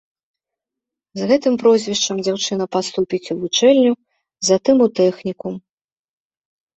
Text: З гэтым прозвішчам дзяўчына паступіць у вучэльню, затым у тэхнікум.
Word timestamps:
З 1.19 1.25
гэтым 1.31 1.53
прозвішчам 1.63 2.21
дзяўчына 2.27 2.65
паступіць 2.75 3.31
у 3.35 3.37
вучэльню, 3.41 3.91
затым 4.49 4.77
у 4.87 4.89
тэхнікум. 5.01 5.53